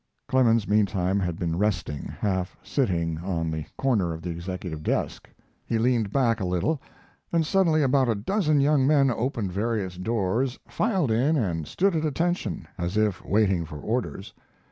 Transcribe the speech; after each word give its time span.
Clemens 0.27 0.67
meantime 0.67 1.19
had 1.19 1.37
been 1.37 1.59
resting, 1.59 2.05
half 2.21 2.57
sitting, 2.63 3.19
on 3.19 3.51
the 3.51 3.65
corner 3.77 4.13
of 4.13 4.23
the 4.23 4.31
Executive 4.31 4.81
desk. 4.81 5.29
He 5.63 5.77
leaned 5.77 6.11
back 6.11 6.39
a 6.39 6.43
little, 6.43 6.81
and 7.31 7.45
suddenly 7.45 7.83
about 7.83 8.09
a 8.09 8.15
dozen 8.15 8.59
young 8.59 8.87
men 8.87 9.11
opened 9.11 9.51
various 9.51 9.97
doors, 9.97 10.57
filed 10.67 11.11
in 11.11 11.37
and 11.37 11.67
stood 11.67 11.95
at 11.95 12.03
attention, 12.03 12.67
as 12.79 12.97
if 12.97 13.23
waiting 13.23 13.63
for 13.63 13.77
orders. 13.77 14.33